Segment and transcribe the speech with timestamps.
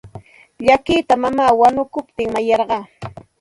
[0.65, 2.83] Llakita mamaa wanukuptin mayarqaa.